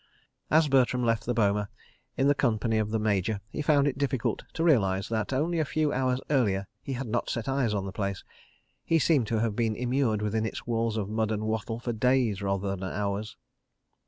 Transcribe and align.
As 0.49 0.67
Bertram 0.67 1.03
left 1.03 1.27
the 1.27 1.33
boma 1.35 1.69
in 2.17 2.33
company 2.33 2.79
of 2.79 2.89
the 2.89 2.97
Major, 2.97 3.39
he 3.51 3.61
found 3.61 3.87
it 3.87 3.99
difficult 3.99 4.43
to 4.53 4.63
realise 4.63 5.07
that, 5.09 5.31
only 5.31 5.59
a 5.59 5.63
few 5.63 5.93
hours 5.93 6.19
earlier 6.31 6.65
he 6.81 6.93
had 6.93 7.05
not 7.05 7.29
set 7.29 7.47
eyes 7.47 7.71
on 7.75 7.85
the 7.85 7.91
place. 7.91 8.23
He 8.83 8.97
seemed 8.97 9.27
to 9.27 9.41
have 9.41 9.55
been 9.55 9.75
immured 9.75 10.23
within 10.23 10.43
its 10.43 10.65
walls 10.65 10.97
of 10.97 11.07
mud 11.07 11.29
and 11.31 11.43
wattle 11.43 11.77
for 11.79 11.93
days, 11.93 12.41
rather 12.41 12.67
than 12.75 12.81
hours. 12.83 13.37